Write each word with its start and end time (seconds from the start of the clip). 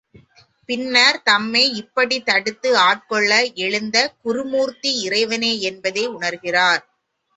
பின்னர் 0.69 1.21
தம்மை 1.23 1.61
இப்படித் 1.73 2.25
தடுத்து 2.25 2.77
ஆட்கொள்ள 2.79 3.31
எழுந்த 3.57 3.97
குருமூர்த்தி 4.23 4.93
இறைவனே 5.01 5.59
என்பதை 5.61 6.05
உணர்கிறார். 6.09 6.83